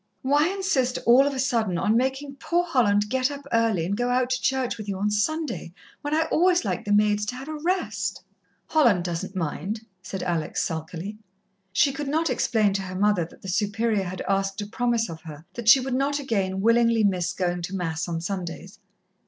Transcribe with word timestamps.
Why 0.23 0.47
insist 0.49 0.97
all 1.05 1.27
of 1.27 1.33
a 1.35 1.39
sudden 1.39 1.77
on 1.77 1.95
makin' 1.95 2.35
poor 2.37 2.63
Holland 2.65 3.07
get 3.07 3.29
up 3.29 3.45
early 3.53 3.85
and 3.85 3.95
go 3.95 4.09
out 4.09 4.31
to 4.31 4.41
church 4.41 4.75
with 4.79 4.89
you 4.89 4.97
on 4.97 5.11
Sunday, 5.11 5.73
when 6.01 6.15
I 6.15 6.23
always 6.31 6.65
like 6.65 6.85
the 6.85 6.91
maids 6.91 7.23
to 7.27 7.35
have 7.35 7.47
a 7.47 7.53
rest?" 7.57 8.23
"Holland 8.65 9.03
doesn't 9.03 9.35
mind," 9.35 9.81
said 10.01 10.23
Alex 10.23 10.63
sulkily. 10.63 11.19
She 11.71 11.91
could 11.93 12.07
not 12.07 12.31
explain 12.31 12.73
to 12.73 12.81
her 12.81 12.95
mother 12.95 13.25
that 13.25 13.43
the 13.43 13.47
Superior 13.47 14.05
had 14.05 14.23
asked 14.27 14.59
a 14.63 14.65
promise 14.65 15.07
of 15.07 15.21
her 15.21 15.45
that 15.53 15.69
she 15.69 15.79
would 15.79 15.93
not 15.93 16.17
again 16.17 16.61
willingly 16.61 17.03
miss 17.03 17.31
going 17.31 17.61
to 17.61 17.75
Mass 17.75 18.07
on 18.07 18.19
Sundays. 18.21 18.79